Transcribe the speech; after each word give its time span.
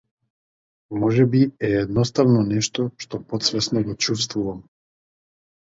Можеби 1.01 1.41
е 1.67 1.69
едноставно 1.81 2.41
нешто 2.47 2.87
што 3.05 3.23
потсвесно 3.29 3.87
го 3.91 3.97
чувствуваат. 4.07 4.69